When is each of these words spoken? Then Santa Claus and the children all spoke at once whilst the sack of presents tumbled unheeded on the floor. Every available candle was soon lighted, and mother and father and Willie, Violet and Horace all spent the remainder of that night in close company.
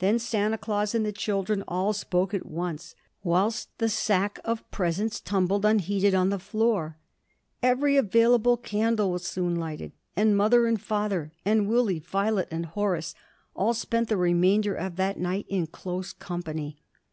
Then 0.00 0.18
Santa 0.18 0.58
Claus 0.58 0.96
and 0.96 1.06
the 1.06 1.12
children 1.12 1.62
all 1.68 1.92
spoke 1.92 2.34
at 2.34 2.44
once 2.44 2.96
whilst 3.22 3.68
the 3.78 3.88
sack 3.88 4.40
of 4.44 4.68
presents 4.72 5.20
tumbled 5.20 5.64
unheeded 5.64 6.12
on 6.12 6.30
the 6.30 6.40
floor. 6.40 6.96
Every 7.62 7.96
available 7.96 8.56
candle 8.56 9.12
was 9.12 9.24
soon 9.24 9.54
lighted, 9.54 9.92
and 10.16 10.36
mother 10.36 10.66
and 10.66 10.80
father 10.80 11.30
and 11.44 11.68
Willie, 11.68 12.00
Violet 12.00 12.48
and 12.50 12.66
Horace 12.66 13.14
all 13.54 13.72
spent 13.72 14.08
the 14.08 14.16
remainder 14.16 14.74
of 14.74 14.96
that 14.96 15.20
night 15.20 15.46
in 15.48 15.68
close 15.68 16.12
company. 16.12 16.76